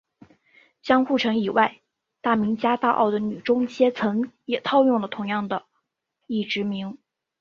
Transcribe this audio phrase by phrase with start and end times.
[0.81, 1.79] 江户城以外
[2.21, 5.67] 大名家大奥的女中阶层也套用了同样的
[6.25, 6.97] 役职名。